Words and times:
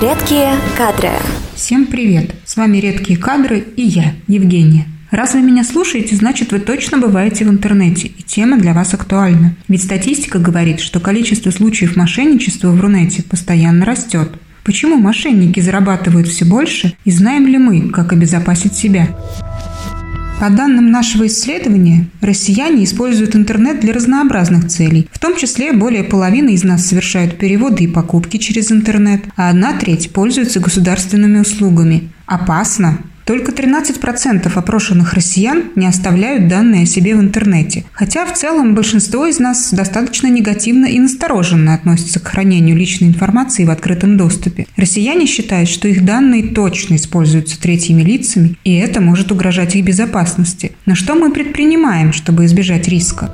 Редкие 0.00 0.54
кадры. 0.78 1.10
Всем 1.54 1.84
привет! 1.84 2.34
С 2.46 2.56
вами 2.56 2.78
«Редкие 2.78 3.18
кадры» 3.18 3.58
и 3.58 3.82
я, 3.82 4.14
Евгения. 4.28 4.86
Раз 5.10 5.34
вы 5.34 5.42
меня 5.42 5.62
слушаете, 5.62 6.16
значит 6.16 6.52
вы 6.52 6.60
точно 6.60 6.96
бываете 6.96 7.44
в 7.44 7.50
интернете, 7.50 8.08
и 8.08 8.22
тема 8.22 8.56
для 8.56 8.72
вас 8.72 8.94
актуальна. 8.94 9.54
Ведь 9.68 9.82
статистика 9.82 10.38
говорит, 10.38 10.80
что 10.80 11.00
количество 11.00 11.50
случаев 11.50 11.96
мошенничества 11.96 12.70
в 12.70 12.80
Рунете 12.80 13.22
постоянно 13.22 13.84
растет. 13.84 14.30
Почему 14.64 14.96
мошенники 14.96 15.60
зарабатывают 15.60 16.28
все 16.28 16.46
больше, 16.46 16.94
и 17.04 17.10
знаем 17.10 17.46
ли 17.46 17.58
мы, 17.58 17.90
как 17.90 18.14
обезопасить 18.14 18.72
себя? 18.72 19.08
По 20.40 20.48
данным 20.48 20.90
нашего 20.90 21.26
исследования, 21.26 22.06
россияне 22.22 22.84
используют 22.84 23.36
интернет 23.36 23.78
для 23.80 23.92
разнообразных 23.92 24.68
целей. 24.68 25.06
В 25.12 25.18
том 25.18 25.36
числе 25.36 25.74
более 25.74 26.02
половины 26.02 26.54
из 26.54 26.64
нас 26.64 26.86
совершают 26.86 27.36
переводы 27.36 27.84
и 27.84 27.88
покупки 27.88 28.38
через 28.38 28.72
интернет, 28.72 29.22
а 29.36 29.50
одна 29.50 29.74
треть 29.74 30.14
пользуются 30.14 30.58
государственными 30.58 31.40
услугами. 31.40 32.08
Опасно, 32.24 33.00
только 33.30 33.52
13% 33.52 34.50
опрошенных 34.52 35.14
россиян 35.14 35.66
не 35.76 35.86
оставляют 35.86 36.48
данные 36.48 36.82
о 36.82 36.86
себе 36.86 37.14
в 37.14 37.20
интернете. 37.20 37.84
Хотя 37.92 38.26
в 38.26 38.34
целом 38.34 38.74
большинство 38.74 39.24
из 39.24 39.38
нас 39.38 39.72
достаточно 39.72 40.26
негативно 40.26 40.86
и 40.86 40.98
настороженно 40.98 41.74
относятся 41.74 42.18
к 42.18 42.26
хранению 42.26 42.76
личной 42.76 43.06
информации 43.06 43.64
в 43.64 43.70
открытом 43.70 44.16
доступе. 44.16 44.66
Россияне 44.76 45.26
считают, 45.26 45.68
что 45.68 45.86
их 45.86 46.04
данные 46.04 46.48
точно 46.48 46.96
используются 46.96 47.60
третьими 47.60 48.02
лицами, 48.02 48.56
и 48.64 48.74
это 48.74 49.00
может 49.00 49.30
угрожать 49.30 49.76
их 49.76 49.84
безопасности. 49.84 50.72
Но 50.84 50.96
что 50.96 51.14
мы 51.14 51.30
предпринимаем, 51.30 52.12
чтобы 52.12 52.46
избежать 52.46 52.88
риска? 52.88 53.30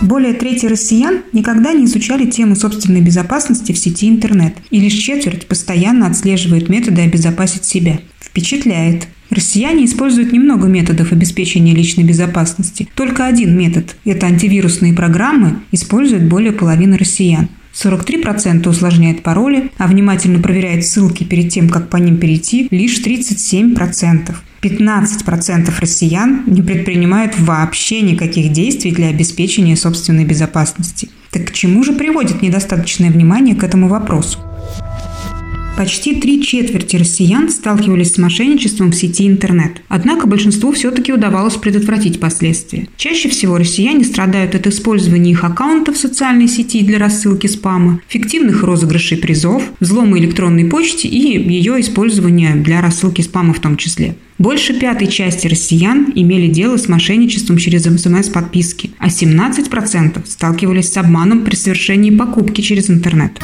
Более 0.00 0.34
трети 0.34 0.66
россиян 0.66 1.22
никогда 1.32 1.72
не 1.72 1.86
изучали 1.86 2.30
тему 2.30 2.54
собственной 2.54 3.00
безопасности 3.00 3.72
в 3.72 3.78
сети 3.78 4.08
интернет, 4.08 4.54
и 4.70 4.78
лишь 4.78 4.92
четверть 4.92 5.48
постоянно 5.48 6.06
отслеживает 6.06 6.68
методы 6.68 7.02
обезопасить 7.02 7.64
себя. 7.64 7.98
Впечатляет. 8.38 9.08
Россияне 9.30 9.84
используют 9.84 10.32
немного 10.32 10.68
методов 10.68 11.10
обеспечения 11.10 11.74
личной 11.74 12.04
безопасности. 12.04 12.88
Только 12.94 13.26
один 13.26 13.58
метод– 13.58 13.96
это 14.04 14.26
антивирусные 14.26 14.94
программы– 14.94 15.58
используют 15.72 16.22
более 16.22 16.52
половины 16.52 16.96
россиян. 16.96 17.48
43% 17.74 18.68
усложняет 18.68 19.24
пароли, 19.24 19.72
а 19.76 19.88
внимательно 19.88 20.38
проверяет 20.38 20.86
ссылки 20.86 21.24
перед 21.24 21.48
тем, 21.50 21.68
как 21.68 21.90
по 21.90 21.96
ним 21.96 22.18
перейти, 22.18 22.68
лишь 22.70 23.00
37%. 23.04 24.36
15% 24.62 25.80
россиян 25.80 26.44
не 26.46 26.62
предпринимают 26.62 27.36
вообще 27.40 28.02
никаких 28.02 28.52
действий 28.52 28.92
для 28.92 29.08
обеспечения 29.08 29.74
собственной 29.74 30.24
безопасности. 30.24 31.08
Так 31.32 31.46
к 31.46 31.52
чему 31.52 31.82
же 31.82 31.92
приводит 31.92 32.40
недостаточное 32.40 33.10
внимание 33.10 33.56
к 33.56 33.64
этому 33.64 33.88
вопросу? 33.88 34.38
Почти 35.78 36.16
три 36.16 36.42
четверти 36.42 36.96
россиян 36.96 37.48
сталкивались 37.48 38.14
с 38.14 38.18
мошенничеством 38.18 38.90
в 38.90 38.96
сети 38.96 39.28
интернет. 39.28 39.80
Однако 39.86 40.26
большинству 40.26 40.72
все-таки 40.72 41.12
удавалось 41.12 41.54
предотвратить 41.54 42.18
последствия. 42.18 42.88
Чаще 42.96 43.28
всего 43.28 43.56
россияне 43.56 44.02
страдают 44.02 44.56
от 44.56 44.66
использования 44.66 45.30
их 45.30 45.44
аккаунтов 45.44 45.94
в 45.94 46.00
социальной 46.00 46.48
сети 46.48 46.82
для 46.82 46.98
рассылки 46.98 47.46
спама, 47.46 48.00
фиктивных 48.08 48.64
розыгрышей 48.64 49.18
призов, 49.18 49.62
взлома 49.78 50.18
электронной 50.18 50.64
почты 50.64 51.06
и 51.06 51.48
ее 51.48 51.80
использования 51.80 52.56
для 52.56 52.80
рассылки 52.80 53.22
спама 53.22 53.54
в 53.54 53.60
том 53.60 53.76
числе. 53.76 54.16
Больше 54.36 54.74
пятой 54.74 55.06
части 55.06 55.46
россиян 55.46 56.12
имели 56.12 56.48
дело 56.48 56.76
с 56.76 56.88
мошенничеством 56.88 57.56
через 57.56 57.84
СМС-подписки, 57.84 58.90
а 58.98 59.06
17% 59.06 60.26
сталкивались 60.26 60.92
с 60.92 60.96
обманом 60.96 61.44
при 61.44 61.54
совершении 61.54 62.10
покупки 62.10 62.62
через 62.62 62.90
интернет. 62.90 63.40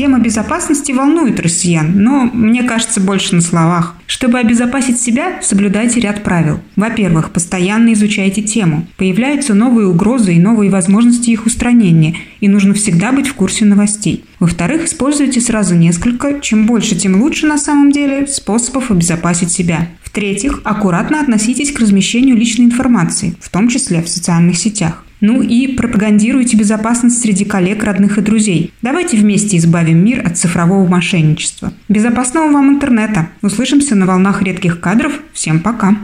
Тема 0.00 0.18
безопасности 0.18 0.92
волнует 0.92 1.38
россиян, 1.40 1.92
но, 1.94 2.30
мне 2.32 2.62
кажется, 2.62 3.02
больше 3.02 3.34
на 3.34 3.42
словах. 3.42 3.96
Чтобы 4.06 4.38
обезопасить 4.38 4.98
себя, 4.98 5.42
соблюдайте 5.42 6.00
ряд 6.00 6.22
правил. 6.22 6.60
Во-первых, 6.74 7.32
постоянно 7.32 7.92
изучайте 7.92 8.40
тему. 8.40 8.86
Появляются 8.96 9.52
новые 9.52 9.88
угрозы 9.88 10.32
и 10.32 10.40
новые 10.40 10.70
возможности 10.70 11.28
их 11.28 11.44
устранения, 11.44 12.16
и 12.40 12.48
нужно 12.48 12.72
всегда 12.72 13.12
быть 13.12 13.28
в 13.28 13.34
курсе 13.34 13.66
новостей. 13.66 14.24
Во-вторых, 14.38 14.86
используйте 14.86 15.38
сразу 15.42 15.74
несколько, 15.74 16.40
чем 16.40 16.64
больше, 16.64 16.96
тем 16.96 17.20
лучше 17.20 17.46
на 17.46 17.58
самом 17.58 17.92
деле, 17.92 18.26
способов 18.26 18.90
обезопасить 18.90 19.52
себя. 19.52 19.86
В-третьих, 20.02 20.62
аккуратно 20.64 21.20
относитесь 21.20 21.72
к 21.72 21.78
размещению 21.78 22.36
личной 22.36 22.64
информации, 22.64 23.34
в 23.38 23.50
том 23.50 23.68
числе 23.68 24.02
в 24.02 24.08
социальных 24.08 24.56
сетях. 24.56 25.04
Ну 25.20 25.42
и 25.42 25.68
пропагандируйте 25.68 26.56
безопасность 26.56 27.20
среди 27.20 27.44
коллег, 27.44 27.84
родных 27.84 28.18
и 28.18 28.22
друзей. 28.22 28.72
Давайте 28.82 29.16
вместе 29.16 29.56
избавим 29.58 30.04
мир 30.04 30.26
от 30.26 30.38
цифрового 30.38 30.86
мошенничества. 30.86 31.72
Безопасного 31.88 32.50
вам 32.50 32.70
интернета. 32.70 33.28
Услышимся 33.42 33.94
на 33.94 34.06
волнах 34.06 34.42
редких 34.42 34.80
кадров. 34.80 35.12
Всем 35.32 35.60
пока. 35.60 35.96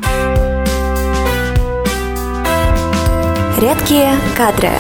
Редкие 3.59 4.15
кадры. 4.37 4.71